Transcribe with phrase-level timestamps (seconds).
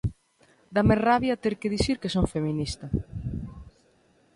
[0.75, 2.85] Dáme rabia ter que dicir que son feminista.